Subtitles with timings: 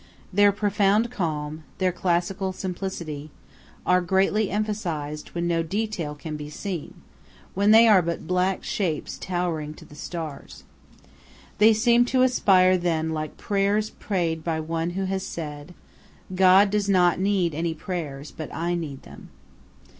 [0.33, 3.29] Their profound calm, their classical simplicity,
[3.85, 7.03] are greatly emphasized when no detail can be seen,
[7.53, 10.63] when they are but black shapes towering to the stars.
[11.59, 15.75] They seem to aspire then like prayers prayed by one who has said,
[16.33, 19.29] "God does not need any prayers, but I need them."